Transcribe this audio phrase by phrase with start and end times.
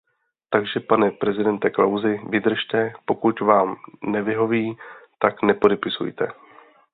[0.49, 4.77] Takže pane prezidente Klausi, vydržte; pokud vám nevyhoví,
[5.21, 6.27] tak nepodepisujte.